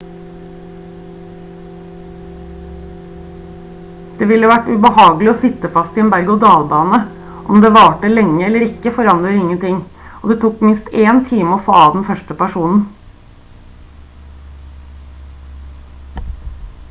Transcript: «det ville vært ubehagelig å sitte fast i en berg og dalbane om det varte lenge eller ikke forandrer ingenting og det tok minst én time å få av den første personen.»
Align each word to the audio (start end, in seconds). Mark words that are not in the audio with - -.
«det 4.21 4.27
ville 4.31 4.49
vært 4.51 4.69
ubehagelig 4.75 5.29
å 5.33 5.35
sitte 5.41 5.69
fast 5.75 5.99
i 5.99 6.03
en 6.03 6.09
berg 6.15 6.31
og 6.35 6.39
dalbane 6.45 6.99
om 7.53 7.59
det 7.65 7.71
varte 7.77 8.11
lenge 8.15 8.41
eller 8.47 8.65
ikke 8.69 8.95
forandrer 8.97 9.37
ingenting 9.41 9.77
og 10.21 10.25
det 10.33 10.37
tok 10.45 10.63
minst 10.69 10.89
én 11.05 11.21
time 11.33 11.53
å 11.57 11.61
få 11.67 11.75
av 11.83 11.93
den 11.99 12.07
første 12.09 12.37
personen.» 12.41 12.81